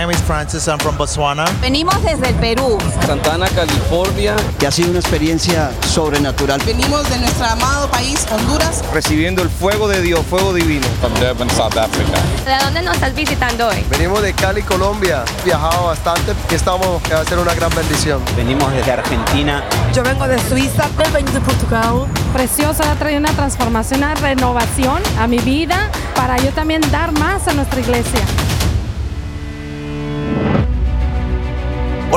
[0.00, 1.44] Name is Francis, I'm from Botswana.
[1.60, 2.78] Venimos desde el Perú.
[3.04, 4.36] Santana, California.
[4.58, 6.60] Que ha sido una experiencia sobrenatural.
[6.64, 8.84] Venimos de nuestro amado país, Honduras.
[8.92, 10.86] Recibiendo el fuego de Dios, fuego divino.
[11.00, 12.18] From Durban, South Africa.
[12.44, 13.84] ¿De dónde nos estás visitando hoy?
[13.90, 15.24] Venimos de Cali, Colombia.
[15.44, 18.22] Viajado bastante y estamos a hacer una gran bendición.
[18.36, 19.64] Venimos desde Argentina.
[19.92, 20.84] Yo vengo de Suiza.
[21.04, 22.06] Yo vengo de Portugal.
[22.32, 27.48] Precioso, ha traído una transformación, una renovación a mi vida para yo también dar más
[27.48, 28.20] a nuestra iglesia.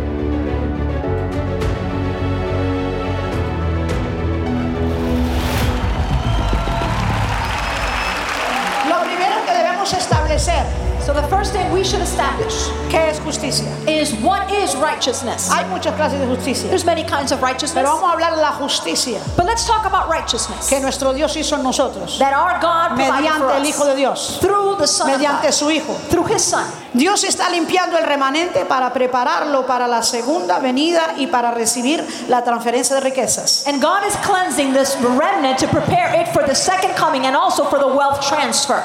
[13.27, 13.65] Justicia?
[13.88, 15.49] is what is righteousness.
[15.51, 16.67] Hay muchas clases de justicia.
[16.69, 17.73] There's many kinds of righteousness.
[17.75, 20.69] Pero vamos a hablar de la justicia But let's talk about righteousness.
[20.69, 24.39] que nuestro Dios hizo en nosotros That our God for mediante el Hijo de Dios,
[24.41, 25.93] through the Son of mediante God, su Hijo.
[26.09, 26.66] through His Son.
[26.93, 32.43] Dios está limpiando el remanente para prepararlo para la segunda venida y para recibir la
[32.43, 33.66] transferencia de riquezas.
[33.67, 37.66] And God is cleansing this remnant to prepare it for the second coming and also
[37.66, 38.81] for the wealth transfer.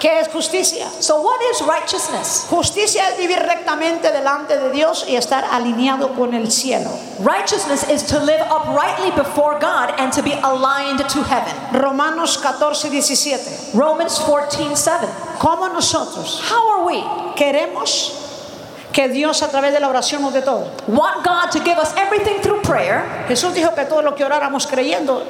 [0.00, 0.86] ¿Qué es justicia?
[1.00, 2.46] So what is righteousness?
[2.48, 6.90] Justicia es vivir rectamente delante de Dios y estar alineado con el cielo.
[7.20, 11.54] Righteousness is to live uprightly before God and to be aligned to heaven.
[11.72, 13.74] Romanos 14, 17.
[13.74, 15.08] Romans 14:7.
[15.40, 17.02] ¿Cómo nosotros How are we?
[17.36, 18.14] queremos
[18.92, 20.70] que Dios a través de la oración nos dé todo?
[20.86, 23.04] Want God to give us everything through prayer.
[23.28, 25.22] Jesús dijo que todo lo que oráramos creyendo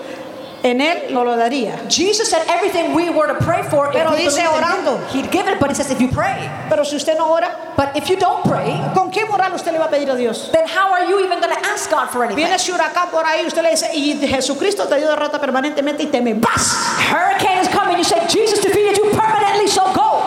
[0.63, 1.77] en Él nos lo daría.
[1.89, 4.99] Jesus said everything we were to pray for, Pero if dice orando.
[4.99, 5.59] Him, He'd give it.
[5.61, 6.51] But He says if you pray.
[6.69, 9.79] Pero si usted no ora, But if you don't pray, ¿con qué moral usted le
[9.79, 10.51] va a pedir a Dios?
[10.51, 12.43] then how are you even going to ask God for anything?
[12.43, 16.07] Viene ese huracán por ahí, usted le dice, y Jesucristo te dio derrota permanentemente y
[16.07, 16.75] te me vas.
[17.09, 17.97] Hurricane is coming.
[17.97, 20.19] You say Jesus defeated you permanently, so go.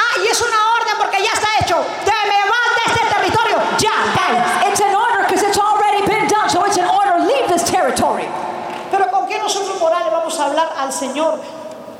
[0.00, 1.76] Ah, y es una orden porque ya está hecho.
[2.04, 3.58] Te me vas de este territorio.
[3.78, 3.92] Ya.
[4.26, 6.48] And it's, it's an order because it's already been done.
[6.48, 7.20] So it's an order.
[7.26, 8.24] Leave this territory.
[8.90, 11.38] Pero ¿con qué nosotros morales vamos a hablar al Señor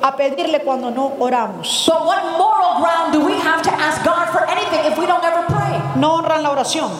[0.02, 1.84] a pedirle cuando no oramos?
[1.86, 5.24] But what moral ground do we have to ask God for anything if we don't
[5.24, 5.80] ever pray?
[5.96, 6.90] No honran la oración.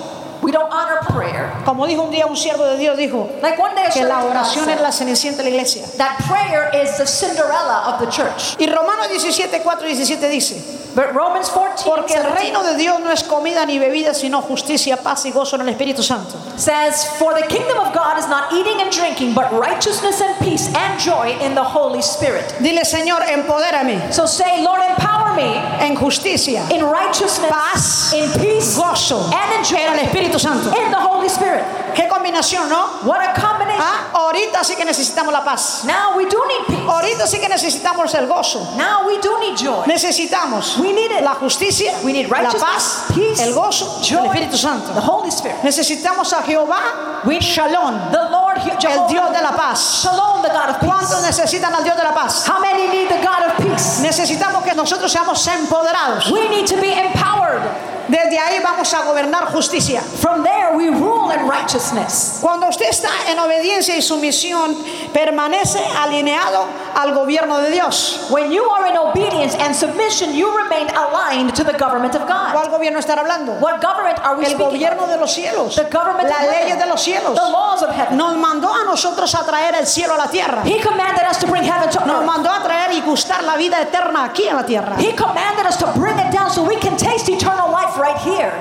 [0.41, 1.50] We don't honor prayer.
[1.64, 4.69] Como dijo un día un siervo de Dios, dijo Like one day que la oración
[4.70, 5.84] es la cenicienta de la iglesia.
[5.98, 8.56] that prayer is the Cinderella of the church.
[8.58, 10.62] Y Romanos 17, 4 y 17 dice,
[10.94, 14.40] But Romans 14 porque el 17 reino de Dios no es comida ni bebida, sino
[14.40, 16.37] justicia, paz y gozo en el Espíritu Santo.
[16.56, 17.93] says, For the kingdom of
[18.28, 22.54] not eating and drinking, but righteousness and peace and joy in the Holy Spirit.
[22.60, 28.76] Dile, Señor, empodérame So say, Lord, empower me en justicia, in righteousness, Paz, in peace,
[28.76, 30.70] gozo and in joy en el Espíritu Santo.
[30.70, 31.64] in the Holy Spirit.
[31.94, 33.00] Qué combinación, ¿no?
[33.05, 33.81] What a combination.
[33.81, 35.85] Ah, ahorita sí que necesitamos la paz.
[35.85, 36.88] Now we do need peace.
[36.88, 38.75] Ahorita sí que necesitamos el gozo.
[38.76, 39.87] Now we do need joy.
[39.87, 41.23] Necesitamos We need it.
[41.23, 44.93] la justicia, We need la paz, peace, el gozo, joy, el Espíritu Santo.
[44.94, 45.62] the Holy Spirit.
[45.62, 50.03] Necesitamos a Jehová, We Shalom, the Lord, el Dios de la paz.
[50.05, 51.26] Shalom, the God of ¿Cuántos peace.
[51.26, 52.47] necesitan al Dios de la paz?
[52.49, 54.00] How many need the God of peace?
[54.03, 57.62] Necesitamos que nosotros seamos empoderados We need to be empowered
[58.09, 60.00] de De ahí vamos a gobernar justicia.
[60.00, 62.38] From there, we rule righteousness.
[62.40, 64.76] Cuando usted está en obediencia y sumisión,
[65.12, 68.26] permanece alineado al gobierno de Dios.
[68.30, 72.52] When you are in obedience and submission, you remain aligned to the government of God.
[72.52, 73.52] ¿Cuál gobierno está hablando?
[73.60, 75.10] What government are we El speaking gobierno of?
[75.10, 75.75] de los cielos.
[75.76, 77.34] The government Las leyes de los cielos.
[77.34, 78.16] The laws of heaven.
[78.16, 80.62] Nos mandó a nosotros a traer el cielo a la tierra.
[80.64, 82.26] He commanded us to bring heaven to Nos earth.
[82.26, 84.96] mandó a traer y gustar la vida eterna aquí en la tierra.
[84.98, 88.52] He commanded us to bring it down so we can taste eternal life right here.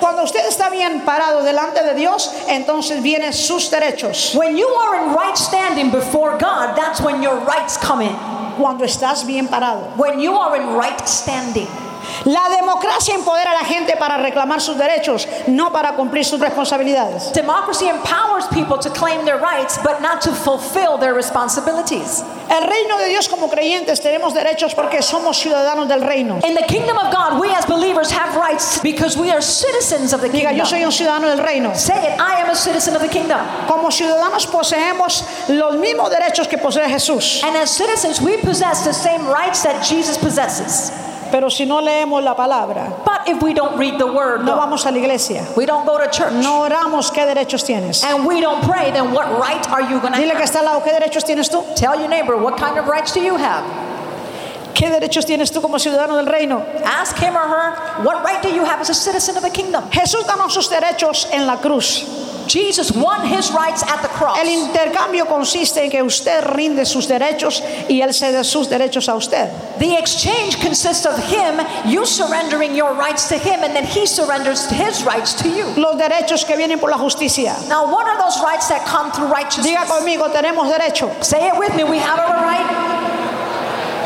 [0.00, 4.34] Cuando usted está bien parado delante de Dios, entonces vienen sus derechos.
[4.34, 8.14] When you are in right standing before God, that's when your rights come in.
[8.56, 9.96] Cuando estás bien parado.
[9.96, 11.68] When you are in right standing.
[12.24, 17.32] La democracia empodera a la gente para reclamar sus derechos, no para cumplir sus responsabilidades.
[17.32, 22.22] Democracy empowers people to claim their rights, but not to fulfill their responsibilities.
[22.50, 26.40] El reino de Dios como creyentes tenemos derechos porque somos ciudadanos del reino.
[26.44, 30.20] In the kingdom of God, we as believers have rights because we are citizens of
[30.20, 30.86] the Diga, yo soy kingdom.
[30.86, 31.74] un ciudadano del reino.
[31.74, 33.38] Say it, I am a citizen of the kingdom.
[33.66, 37.42] Como ciudadanos poseemos los mismos derechos que posee Jesús.
[37.44, 40.90] And as citizens, we possess the same rights that Jesus possesses.
[41.30, 44.86] Pero si no leemos la palabra, But if we don't read the word, no vamos
[44.86, 48.02] a la iglesia, we don't go to church, no oramos, ¿qué derechos tienes?
[48.04, 50.64] and we don't pray, then what right are you going to Dile que está al
[50.64, 51.64] lado, ¿qué derechos tienes tú?
[51.76, 53.64] Tell your neighbor, what kind of rights do you have?
[54.74, 56.64] ¿Qué derechos tienes tú como ciudadano del reino?
[56.84, 59.82] Ask him or her, what right do you have as a citizen of the kingdom?
[59.90, 62.04] Jesús ganó sus derechos en la cruz.
[62.48, 64.38] Jesus won his rights at the cross.
[64.38, 69.14] El intercambio consiste en que usted rinde sus derechos y él cede sus derechos a
[69.14, 69.50] usted.
[69.78, 74.68] The exchange consists of him, you surrendering your rights to him, and then he surrenders
[74.70, 75.66] his rights to you.
[75.76, 77.54] Los derechos que vienen por la justicia.
[77.68, 79.66] Now, what are those rights that come through righteousness?
[79.66, 81.22] Diga conmigo, tenemos derecho.
[81.22, 81.84] Say it with me.
[81.84, 82.98] We have a right.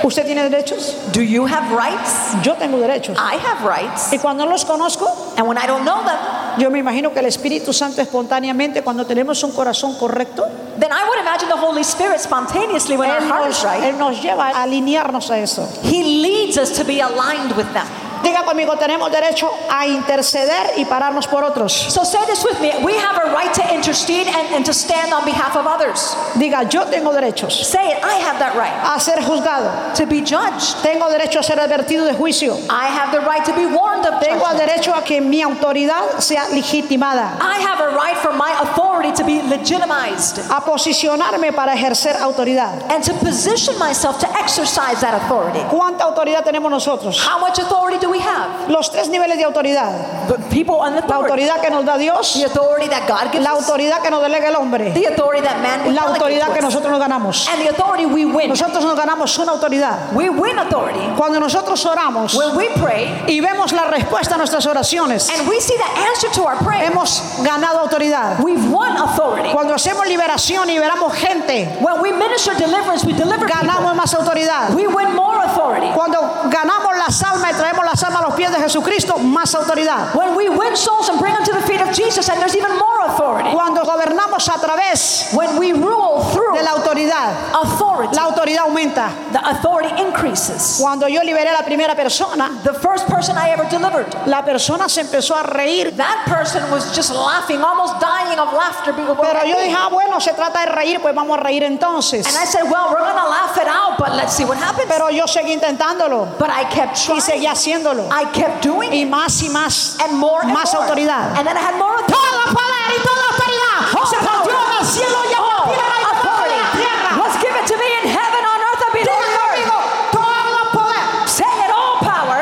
[0.04, 1.12] ¿Usted tiene derechos?
[1.12, 2.34] Do you have rights?
[2.44, 3.16] Yo tengo derechos.
[3.16, 4.12] I have rights.
[4.12, 5.06] Y cuando no los conozco,
[5.38, 6.18] And when I don't know them,
[6.58, 10.46] yo me imagino que el Espíritu Santo espontáneamente, cuando tenemos un corazón correcto,
[10.78, 13.98] then I would imagine the Holy Spirit spontaneously, when our heart nos, is right, Él
[13.98, 15.68] nos lleva a alinearnos a eso.
[15.82, 17.86] He leads us to be aligned with them.
[18.22, 21.72] Diga conmigo, tenemos derecho a interceder y pararnos por otros.
[21.72, 22.72] So say this with me.
[22.84, 26.14] We have a right to intercede and, and to stand on behalf of others.
[26.34, 28.04] Diga, yo tengo derechos Say it.
[28.04, 28.72] I have that right.
[28.96, 29.94] a ser juzgado.
[29.96, 30.82] To be judged.
[30.82, 32.56] Tengo derecho a ser advertido de juicio.
[32.70, 34.70] I have the right to be warned of Tengo el judgment.
[34.70, 37.36] derecho a que mi autoridad sea legitimada.
[37.40, 42.72] I have a right for my authority to be legitimized A posicionarme para ejercer autoridad.
[42.90, 45.60] and to position myself to exercise that authority.
[45.70, 47.18] ¿Cuánta autoridad tenemos nosotros?
[47.26, 48.68] How much authority do we have?
[48.70, 50.28] Los tres niveles de autoridad.
[50.28, 51.42] The people on the La authority.
[51.48, 53.64] autoridad que nos da Dios, The authority that God gives la us.
[53.68, 56.90] autoridad que nos delega el hombre, The authority that man la autoridad to que nosotros
[56.90, 57.48] nos ganamos.
[57.48, 58.48] And the authority we win.
[58.50, 60.12] Nosotros nos ganamos una autoridad.
[60.14, 64.66] We win authority Cuando nosotros oramos when we pray y vemos la respuesta a nuestras
[64.66, 66.90] oraciones, and we see the answer to our prayer.
[66.90, 68.40] hemos ganado autoridad.
[68.42, 69.50] We've won authority.
[69.52, 73.94] Cuando hacemos liberación y liberamos gente, When we minister deliverance, we deliver ganamos people.
[73.94, 74.74] más autoridad.
[74.74, 75.88] We win more authority.
[75.94, 76.18] Cuando
[76.50, 80.14] ganamos las almas y traemos las almas a los pies de Jesucristo, más autoridad.
[80.14, 82.72] When we win souls and bring them to the feet of Jesus, and there's even
[82.72, 83.50] more authority.
[83.52, 89.10] Cuando gobernamos a través When we rule through de la autoridad, authority, la autoridad aumenta.
[89.32, 90.78] the authority increases.
[90.80, 94.88] Cuando yo liberé a la primera persona, The first person I ever delivered, la persona
[94.88, 95.96] se empezó a reír.
[95.96, 98.92] that person was just laughing, almost dying of laughter.
[98.92, 102.26] Pero yo dije, ah, bueno, se trata de reír, pues vamos a reír entonces.
[102.26, 104.86] And I said, well, we're going to laugh it out, but let's see what happens.
[104.88, 107.20] Pero yo seguí intentándolo But I kept y trying.
[107.22, 108.08] seguí haciéndolo.
[108.12, 109.08] I kept doing Y it.
[109.08, 110.84] más y más, And more and más more.
[110.84, 111.36] autoridad.
[111.38, 112.12] And then I had more authority.
[112.12, 113.78] Todo poder y toda autoridad
[114.10, 116.78] se partió en el cielo y en la All tierra y debajo de la authority
[116.78, 117.10] tierra.
[117.18, 120.12] was given to me in heaven, on earth, and below Diga the conmigo, earth.
[120.12, 122.40] todo poder, Say it, all power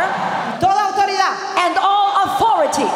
[0.61, 2.87] toda autoridad and all authority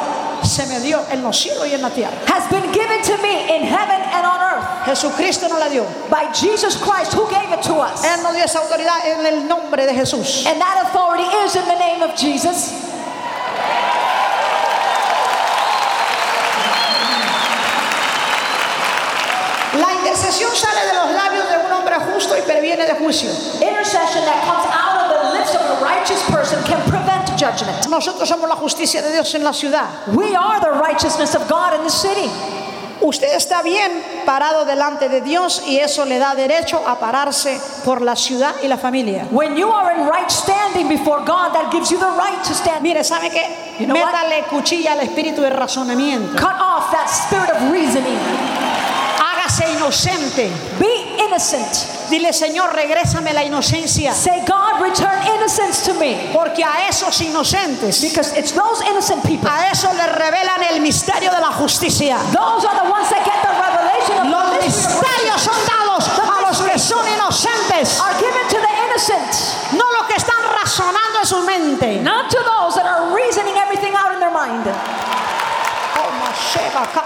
[0.42, 2.16] se me dio en los cielos y en la tierra.
[2.26, 4.43] has been given to me in heaven and on earth
[4.94, 5.84] Jesucristo nos la dio.
[6.08, 8.04] by Jesus Christ, who gave it to us.
[8.04, 10.46] Él nos dio esa autoridad en el nombre de Jesús.
[10.46, 12.70] And that authority is in the name of Jesus.
[19.74, 23.30] La intercesión sale de los labios de un hombre justo y previene de juicio.
[23.60, 27.88] Intercession that comes out of the lips of a righteous person can prevent judgment.
[27.88, 29.88] Nosotros somos la justicia de Dios en la ciudad.
[30.14, 32.30] We are the righteousness of God in the city.
[33.04, 38.00] Usted está bien parado delante de Dios y eso le da derecho a pararse por
[38.00, 39.26] la ciudad y la familia.
[39.30, 42.80] When you are in right standing before God, that gives you the right to stand.
[42.80, 43.44] Mire, ¿sabe qué?
[43.78, 44.06] You know what?
[44.11, 46.34] Métale cuchilla al espíritu de razonamiento.
[46.38, 48.18] Cut off that spirit of reasoning.
[49.18, 50.50] Hágase inocente.
[50.78, 52.08] Be innocent.
[52.08, 54.14] Dile, Señor, regrésame la inocencia.
[54.14, 54.53] Say, God,
[54.84, 56.30] return innocence to me.
[56.32, 59.48] Porque a esos inocentes, Because it's those innocent people.
[59.48, 62.18] a esos les revelan el misterio de la justicia.
[62.32, 66.40] Those are the ones that get the revelation of Los the misterios son dados a
[66.42, 71.26] los que son inocentes, are given to the innocent, no los que están razonando en
[71.26, 72.02] su mente.
[72.02, 74.64] not to those that are reasoning everything out in their mind.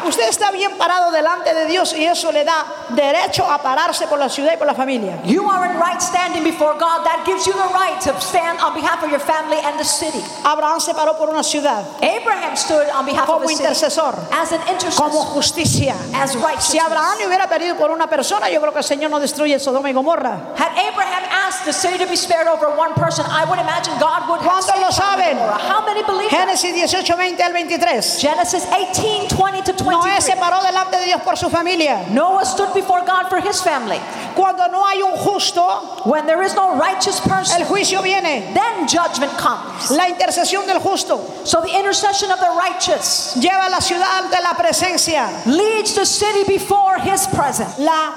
[0.07, 4.19] Usted está bien parado delante de Dios y eso le da derecho a pararse por
[4.19, 5.21] la ciudad y por la familia.
[5.25, 7.05] You are in right standing before God.
[7.05, 10.23] That gives you the right to stand on behalf of your family and the city.
[10.45, 14.53] Abraham se paró por una ciudad Abraham stood on behalf of como city intercesor, as
[14.53, 15.95] an intercessor, como justicia.
[16.15, 16.37] as.
[16.61, 19.91] Si Abraham hubiera pedido por una persona, yo creo que el Señor no destruye Sodoma
[19.91, 20.55] y Gomorra.
[20.57, 24.29] Had Abraham asked the city to be spared over one person, I would imagine God
[24.29, 25.39] would have ¿Cuántos lo saben?
[25.39, 26.49] How many believe that?
[26.49, 28.19] Génesis 18, 20 al 23.
[28.21, 29.95] Genesis 18, 20 to 23.
[30.03, 32.05] Noé se paró delante de Dios por su familia.
[32.11, 34.01] Noah stood before God for his family.
[34.35, 35.63] Cuando no hay un justo,
[36.05, 38.53] When there is no righteous person, el juicio viene.
[38.53, 39.91] then judgment comes.
[39.93, 44.55] La intercesión del justo So the intercession of the righteous lleva la ciudad ante la
[44.55, 45.31] presencia.
[45.47, 47.79] leads the city before his presence.
[47.79, 48.13] La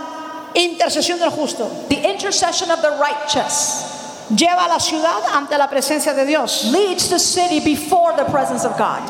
[0.55, 6.13] intercesión del justo The intercession of the righteous lleva a la ciudad ante la presencia
[6.15, 6.65] de Dios.
[6.71, 9.01] leads the city before the presence of God.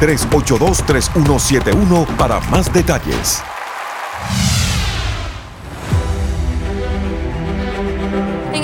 [0.00, 3.42] 1-305-382-3171 para más detalles.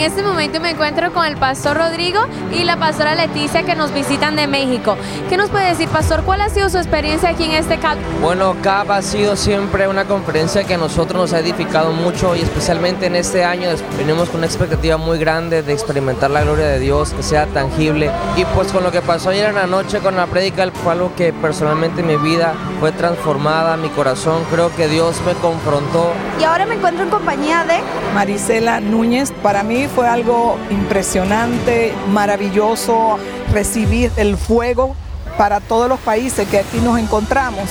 [0.00, 2.21] En este momento me encuentro con el pastor Rodrigo
[2.59, 4.97] y la pastora Leticia que nos visitan de México.
[5.28, 6.23] ¿Qué nos puede decir, pastor?
[6.23, 7.99] ¿Cuál ha sido su experiencia aquí en este CAP?
[8.23, 12.40] Bueno, CAP ha sido siempre una conferencia que a nosotros nos ha edificado mucho y
[12.40, 16.78] especialmente en este año venimos con una expectativa muy grande de experimentar la gloria de
[16.78, 18.11] Dios, que sea tangible.
[18.38, 21.14] Y pues con lo que pasó ayer en la noche con la prédica fue algo
[21.14, 26.14] que personalmente en mi vida fue transformada, mi corazón, creo que Dios me confrontó.
[26.40, 27.80] Y ahora me encuentro en compañía de
[28.14, 29.30] Marisela Núñez.
[29.42, 33.18] Para mí fue algo impresionante, maravilloso
[33.52, 34.94] recibir el fuego
[35.37, 37.64] para todos los países que aquí nos encontramos.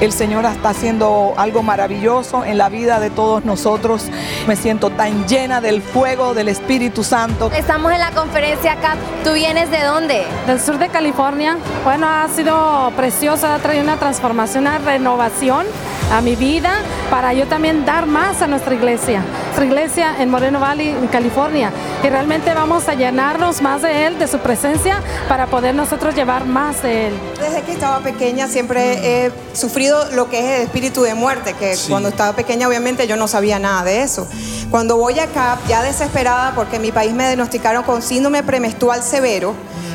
[0.00, 4.06] El Señor está haciendo algo maravilloso en la vida de todos nosotros.
[4.48, 7.50] Me siento tan llena del fuego del Espíritu Santo.
[7.54, 8.96] Estamos en la conferencia CAP.
[9.24, 10.24] ¿Tú vienes de dónde?
[10.46, 11.58] Del sur de California.
[11.84, 15.66] Bueno, ha sido preciosa, ha traído una transformación, una renovación
[16.10, 16.72] a mi vida
[17.10, 19.22] para yo también dar más a nuestra iglesia.
[19.44, 21.72] Nuestra iglesia en Moreno Valley, en California.
[22.02, 26.46] Y realmente vamos a llenarnos más de Él, de su presencia, para poder nosotros llevar
[26.46, 27.14] más de Él.
[27.38, 31.76] Desde que estaba pequeña siempre he sufrido lo que es el espíritu de muerte, que
[31.88, 34.26] cuando estaba pequeña obviamente yo no sabía nada de eso.
[34.70, 39.54] Cuando voy acá, ya desesperada porque en mi país me diagnosticaron con síndrome premenstrual severo,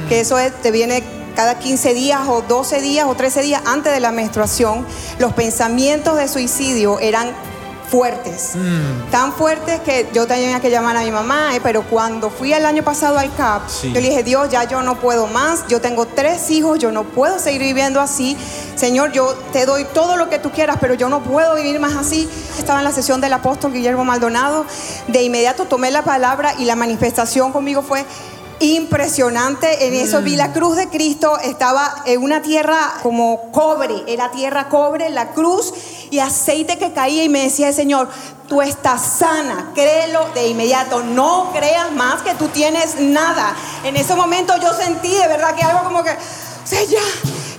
[0.09, 1.03] que eso es, te viene
[1.35, 4.85] cada 15 días o 12 días o 13 días antes de la menstruación,
[5.19, 7.31] los pensamientos de suicidio eran
[7.85, 8.53] fuertes,
[9.11, 12.65] tan fuertes que yo tenía que llamar a mi mamá, eh, pero cuando fui el
[12.65, 13.93] año pasado al CAP, Sí.
[13.93, 17.03] yo le dije, Dios, ya yo no puedo más, yo tengo tres hijos, yo no
[17.03, 18.37] puedo seguir viviendo así,
[18.75, 21.95] Señor, yo te doy todo lo que tú quieras, pero yo no puedo vivir más
[21.95, 22.29] así.
[22.57, 24.65] Estaba en la sesión del apóstol Guillermo Maldonado,
[25.07, 28.05] de inmediato tomé la palabra y la manifestación conmigo fue
[28.59, 29.87] impresionante.
[29.87, 34.69] En eso vi la cruz de Cristo, estaba en una tierra como cobre, era tierra
[34.69, 35.73] cobre, la cruz
[36.15, 38.07] y aceite que caía y me decía el Señor,
[38.47, 43.53] tú estás sana, créelo de inmediato, no creas más que tú tienes nada.
[43.83, 47.01] En ese momento yo sentí de verdad que algo como que, o ya.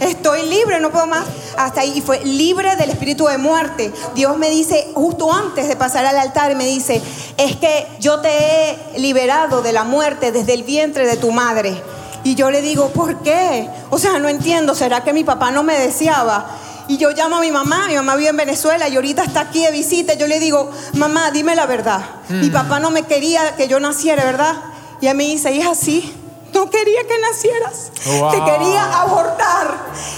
[0.01, 1.25] Estoy libre, no puedo más.
[1.59, 1.93] Hasta ahí.
[1.97, 3.93] Y fue libre del espíritu de muerte.
[4.15, 7.03] Dios me dice, justo antes de pasar al altar, me dice,
[7.37, 11.81] es que yo te he liberado de la muerte desde el vientre de tu madre.
[12.25, 13.69] Y yo le digo, ¿por qué?
[13.91, 16.47] O sea, no entiendo, ¿será que mi papá no me deseaba?
[16.89, 19.65] Y yo llamo a mi mamá, mi mamá vive en Venezuela y ahorita está aquí
[19.65, 20.15] de visita.
[20.15, 22.01] Yo le digo, mamá, dime la verdad.
[22.29, 24.55] Mi papá no me quería que yo naciera, ¿verdad?
[25.01, 26.23] Y ella me dice, y es así.
[26.55, 27.93] No quería que nacieras.
[28.19, 28.31] Wow.
[28.31, 29.77] Te quería abortar.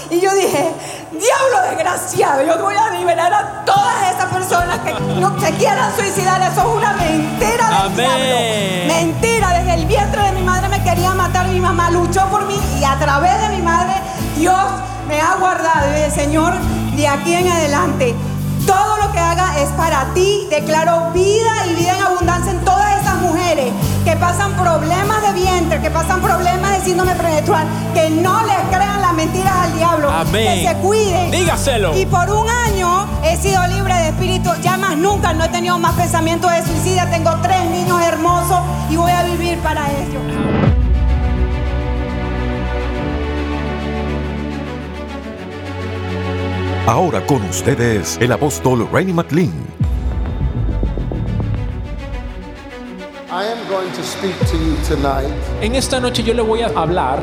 [0.09, 0.71] Y yo dije,
[1.11, 6.41] diablo desgraciado, yo voy a liberar a todas esas personas que no se quieran suicidar.
[6.41, 8.95] Eso es una mentira del diablo.
[8.95, 11.47] Mentira, desde el vientre de mi madre me quería matar.
[11.47, 13.95] Mi mamá luchó por mí y a través de mi madre
[14.37, 14.55] Dios
[15.09, 15.97] me ha guardado.
[15.97, 16.53] Y el Señor,
[16.95, 18.15] de aquí en adelante,
[18.65, 20.47] todo lo que haga es para ti.
[20.49, 23.73] Declaro vida y vida en abundancia en todas esas mujeres
[24.05, 29.01] que pasan problemas de vientre, que pasan problemas de síndrome premenstrual, que no les crean
[29.01, 30.63] las mentiras al diablo, Amén.
[30.63, 31.31] que se cuiden.
[31.31, 31.97] Dígaselo.
[31.97, 35.79] Y por un año he sido libre de espíritu, ya más nunca no he tenido
[35.79, 37.03] más pensamientos de suicidio.
[37.09, 38.59] Tengo tres niños hermosos
[38.91, 40.68] y voy a vivir para ellos.
[46.89, 49.53] Ahora con ustedes el apóstol Rainy McLean.
[53.31, 55.31] I am going to speak to you tonight
[55.61, 57.19] En esta noche yo le voy a hablar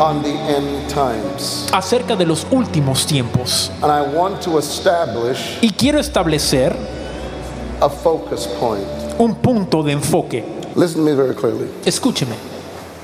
[0.00, 1.68] on the end times.
[1.72, 6.74] acerca de los últimos tiempos And I want to establish y quiero establecer
[7.80, 8.82] a focus point.
[9.18, 10.44] un punto de enfoque.
[10.74, 11.68] Listen to me very clearly.
[11.84, 12.34] Escúcheme,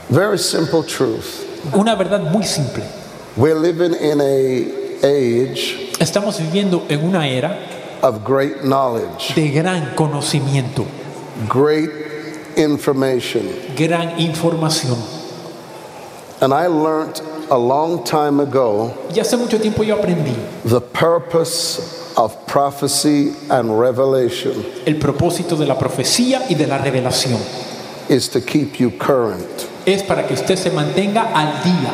[0.09, 1.47] Very simple truth.
[1.73, 2.83] una verdad muy simple.
[3.37, 7.59] We're living in a age Estamos viviendo en una era
[8.03, 10.87] of great knowledge, de gran conocimiento,
[11.49, 11.91] great
[12.57, 13.43] information.
[13.77, 14.97] gran información.
[16.41, 21.79] And I learned a long time ago Y hace mucho tiempo yo aprendí the purpose
[22.17, 27.39] of prophecy and revelation el propósito de la profecía y de la revelación.
[28.09, 29.69] is to keep you current.
[29.85, 31.93] Es para que usted se mantenga al día.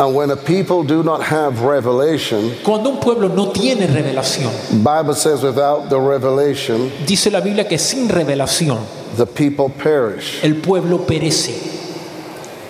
[0.00, 4.50] And when a people do not have revelation, Cuando un pueblo no tiene revelación,
[4.82, 8.78] Bible says without the revelation, dice la Biblia que sin revelación
[9.16, 10.42] the people perish.
[10.42, 11.52] el pueblo perece.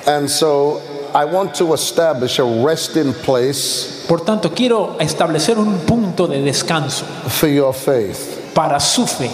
[0.08, 0.80] And so
[1.14, 7.04] I want to establish a resting place Por tanto, quiero establecer un punto de descanso
[7.28, 8.52] for your faith.
[8.54, 9.30] para su fe.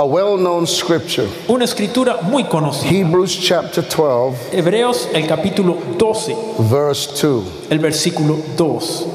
[0.00, 2.90] A well known scripture, Una escritura muy conocida.
[2.90, 7.68] Hebrews chapter 12, Hebreos el capítulo 12, verse 2.
[7.70, 9.06] el versículo 2.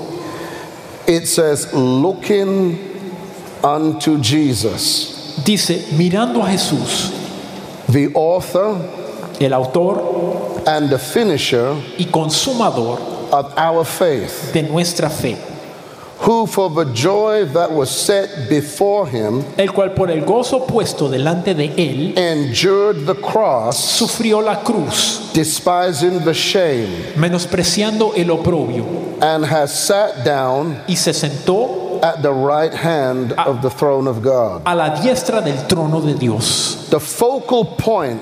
[1.07, 2.77] It says, Looking
[3.63, 7.11] unto Jesus, Dice, mirando a Jesús,
[7.87, 8.77] the author
[9.41, 12.99] el autor and the finisher y consumador
[13.31, 15.35] of our faith, de nuestra fe,
[16.25, 21.07] who for the joy that was set before him el cual por el gozo puesto
[21.09, 28.83] delante de él endured the cross, sufrió la cruz, despising the shame, menospreciando el oprobio,
[29.21, 34.21] and has sat down y se sentó at the right hand of the throne of
[34.21, 34.63] God.
[34.65, 36.87] a la diestra del trono de Dios.
[36.89, 38.21] The focal point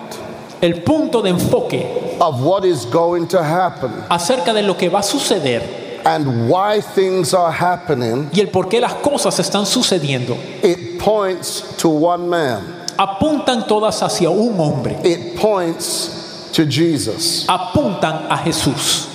[0.61, 4.99] El punto de enfoque of what is going to happen acerca de lo que va
[4.99, 10.35] a suceder and why things are happening, y el por qué las cosas están sucediendo
[10.63, 12.85] it points to one man.
[12.97, 17.45] apuntan todas hacia un hombre, It points to Jesus.
[17.47, 19.09] apuntan a Jesús.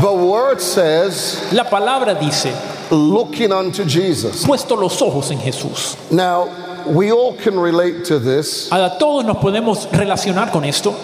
[0.00, 2.52] The word says, La palabra dice,
[2.90, 4.44] looking unto Jesus.
[4.44, 5.96] puesto los ojos en Jesús.
[6.10, 6.48] Now,
[6.88, 8.70] we all can relate to this.
[8.72, 10.94] A todos nos podemos relacionar con esto.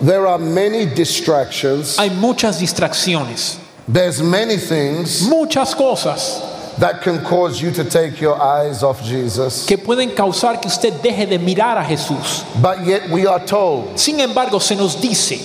[0.00, 1.96] There are many distractions.
[1.98, 3.58] Hay muchas distracciones,
[3.88, 9.66] There's many things muchas cosas that can cause you to take your eyes off Jesus.
[9.66, 12.44] que pueden causar que usted deje de mirar a Jesús.
[12.62, 15.40] But yet we are told Sin embargo, se nos dice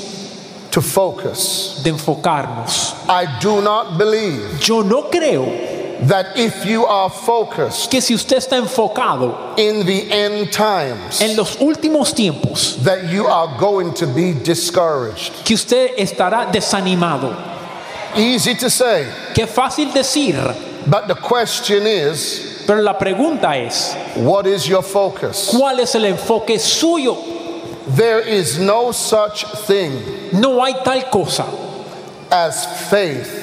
[0.71, 1.81] to focus.
[1.83, 2.93] de enfocarnos.
[3.09, 8.37] I do not believe Yo no creo that if you are focused que si usted
[8.37, 14.05] está enfocado in the end times, en los últimos tiempos, that you are going to
[14.07, 15.45] be discouraged.
[15.45, 17.35] que usted estará desanimado.
[18.15, 20.35] Easy to say, Qué fácil decir,
[20.87, 25.49] but the question is, pero la pregunta es, what is your focus?
[25.51, 27.17] ¿cuál es el enfoque suyo?
[27.85, 31.45] There is no such thing No hay tal cosa
[32.31, 33.42] as faith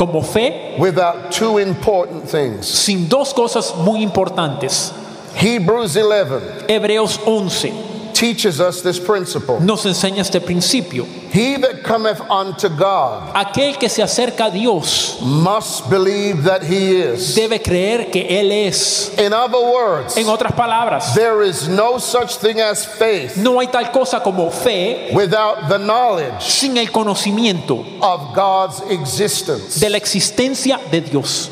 [0.00, 2.66] como fe without two important things.
[2.66, 4.94] sin dos cosas muy importantes.
[5.34, 7.89] Hebrews 11 Hebreos 11
[8.20, 9.58] teaches us this principle.
[9.60, 11.06] nos enseña este principio.
[11.32, 16.96] He that cometh unto God Aquel que se acerca a Dios must believe that he
[17.00, 17.34] is.
[17.34, 19.10] debe creer que Él es.
[19.18, 23.68] In other words, En otras palabras, there is no such thing as faith no hay
[23.68, 29.80] tal cosa como fe without the knowledge sin el conocimiento of God's existence.
[29.80, 31.48] de la existencia de Dios.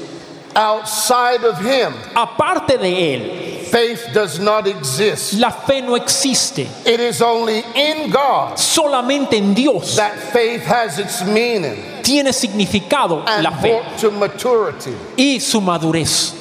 [0.55, 5.35] Outside of him, Aparte de Él, faith does not exist.
[5.35, 6.67] la fe no existe.
[6.87, 13.25] It is only in God Solamente en Dios that faith has its meaning tiene significado
[13.27, 14.95] and la fe to maturity.
[15.17, 16.35] y su madurez.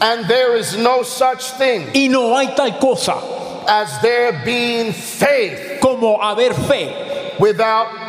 [0.00, 3.14] And there is no such thing Y no hay tal cosa
[3.68, 8.07] as there being faith como haber fe without.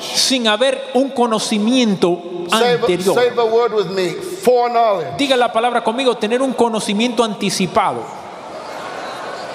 [0.00, 3.14] Sin haber un conocimiento Say, anterior.
[3.14, 5.16] say the word with me foreknowledge.
[5.18, 8.02] Diga la palabra conmigo, tener un conocimiento anticipado.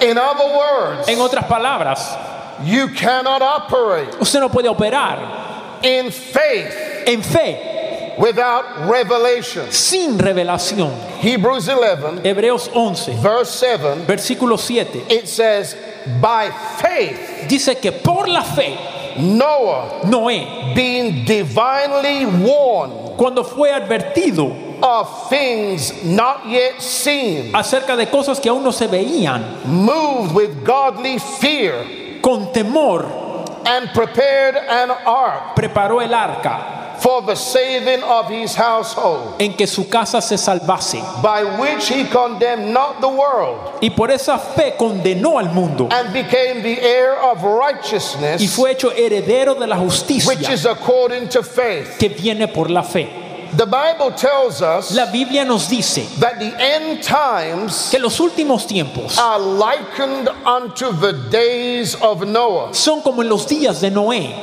[0.00, 2.16] In other words, En otras palabras,
[2.64, 6.72] you cannot operate usted no puede operar in faith
[7.06, 9.70] en fe without revelation.
[9.72, 10.92] sin revelación.
[11.20, 15.76] Hebrews 11, Hebreos 11, verse 7, versículo 7, it says,
[16.20, 18.76] By faith, dice que por la fe,
[19.18, 28.06] Noah, Noé, being divinely warned cuando fue advertido of things not yet seen, acerca de
[28.06, 33.04] cosas que aún no se veían, moved with godly fear, con temor
[33.66, 35.56] and prepared an ark.
[35.56, 41.00] preparó el arca for the saving of his household, en que su casa se salvase.
[41.22, 46.12] by which he condemned not the world, Y por esa fe condenó al mundo and
[46.12, 51.28] became the heir of y righteousness, fue hecho heredero de la which justicia is according
[51.28, 51.98] to faith.
[51.98, 53.08] que viene por la fe.
[53.56, 58.66] The Bible tells us La Biblia nos dice that the end times que los últimos
[58.66, 62.74] tiempos are likened unto the days of Noah.
[62.74, 64.34] son como en los días de Noé.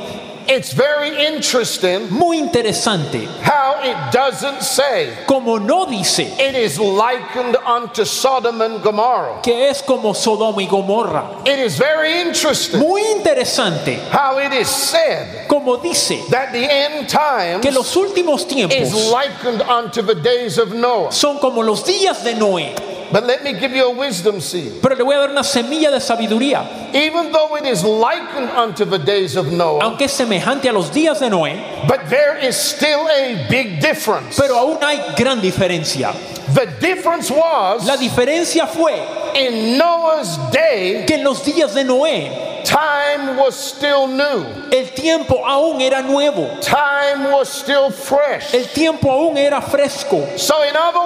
[0.48, 3.26] It's very interesting Muy interesante.
[3.42, 9.42] how it doesn't say Como no dice it is likened unto Sodom and Gomorrah.
[9.42, 11.42] que es como Sodoma y Gomorra.
[11.48, 13.98] It is very interesting Muy interesante.
[14.12, 19.12] how it is said Como dice that the end times que los últimos is tiempos
[19.12, 21.12] likened unto the days of Noah.
[21.12, 22.76] son como los días de Noé.
[23.16, 24.82] But let me give you a wisdom seed.
[24.82, 26.94] Pero le voy a dar una semilla de sabiduría.
[26.94, 30.90] Even though it is likened unto the days of Noah, Aunque es semejante a los
[30.90, 34.38] días de Noé, but there is still a big difference.
[34.38, 36.14] pero aún hay gran diferencia.
[36.56, 38.94] The difference was La diferencia fue
[39.34, 42.45] in Noah's day, que en los días de Noé
[42.76, 48.54] time was still new, el tiempo aún era nuevo, time was still fresh.
[48.54, 50.38] el tiempo aún era fresco.
[50.38, 51.00] So, in other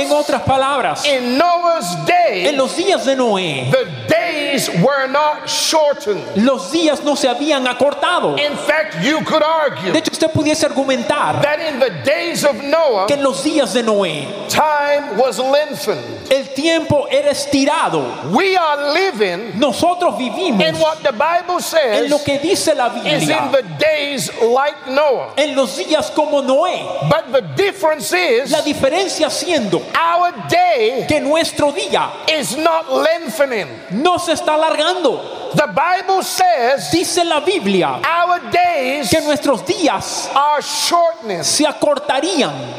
[0.00, 5.08] En words, otras palabras, in Noah's en day, los días de Noé, the days were
[5.08, 6.22] not shortened.
[6.36, 8.38] los días no se habían acortado.
[8.38, 12.54] In fact, you could argue De hecho, usted pudiese argumentar that in the days of
[12.62, 16.30] Noah, que en los días de Noé time was lengthened.
[16.30, 18.32] el tiempo era estirado.
[18.32, 22.88] We are living Nosotros vivimos in what the Bible en lo says que dice la
[22.88, 25.34] is in Biblia, the days like Noah.
[25.36, 27.08] en los días como Noé.
[27.08, 33.68] But the difference is La diferencia siendo our day que nuestro día is not lengthening.
[33.90, 35.36] no se está alargando.
[35.54, 41.42] The Bible says Dice la Biblia our days que nuestros días are shortening.
[41.42, 42.77] se acortarían.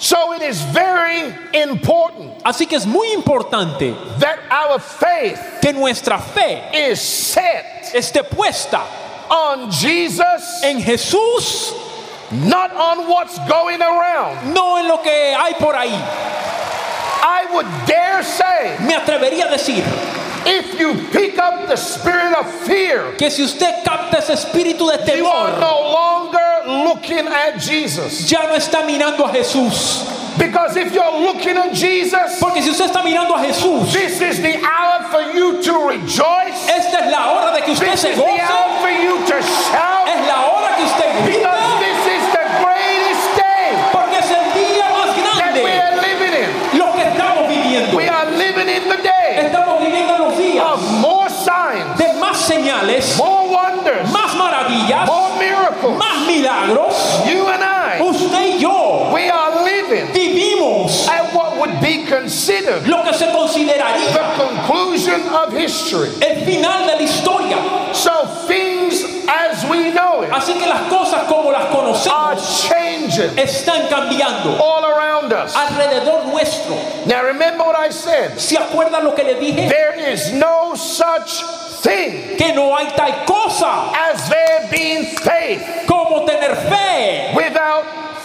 [0.00, 6.18] So it is very important Así que es muy importante that our faith que nuestra
[6.18, 8.80] fe is set esté puesta
[9.30, 11.72] on Jesus, en Jesús,
[12.32, 14.52] not on what's going around.
[14.52, 15.92] no en lo que hay por ahí.
[17.22, 19.84] I would dare say Me atrevería a decir
[20.46, 25.16] if you pick up the spirit of fear, que si usted capta ese espíritu de
[25.16, 28.30] you are temor, no longer looking at Jesus.
[28.30, 30.06] ya no está mirando a Jesús.
[30.38, 34.40] Because if you're looking at Jesus, Porque si usted está mirando a Jesús, this is
[34.40, 36.68] the hour for you to rejoice.
[36.70, 39.36] esta es la hora de que usted This se is the hour for you to
[39.42, 40.08] shout.
[40.08, 44.46] es la hora que usted Because grita, this is the greatest day porque es el
[44.54, 46.78] día más that we grande are living in.
[46.78, 47.96] lo que estamos viviendo.
[47.96, 52.36] We are living in the day Estamos viviendo los días of more signs, de más
[52.38, 55.98] señales, more wonders, más maravillas, more miracles.
[55.98, 56.09] más
[56.40, 57.26] milagros.
[57.28, 62.86] You and I, Usted y yo we are living vivimos at what would be considered
[62.86, 66.08] lo que se consideraría the conclusion of history.
[66.22, 67.94] el final de la historia.
[67.94, 73.88] So things as we know it Así que las cosas como las are changing están
[73.88, 75.54] cambiando all around us.
[75.54, 76.76] alrededor nuestro.
[77.06, 78.38] Now remember what I said.
[78.38, 79.68] ¿Se acuerdan lo que le dije?
[79.68, 81.42] There is no such
[81.82, 87.84] thing Que no hay tal cosa as there being faith como tener fe without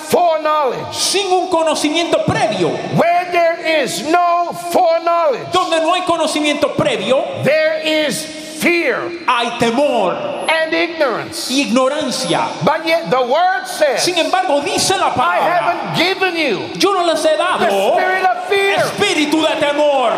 [0.10, 0.94] foreknowledge.
[0.96, 2.70] sin un conocimiento previo.
[2.96, 8.24] Where there is no foreknowledge, Donde no hay conocimiento previo, there is
[8.62, 10.14] fear hay temor
[10.50, 11.50] and ignorance.
[11.52, 12.48] y ignorancia.
[12.64, 16.94] But yet the word says, Sin embargo, dice la I palabra, haven't given you yo
[16.94, 18.78] no les he the dado spirit of fear.
[18.78, 20.12] espíritu de temor.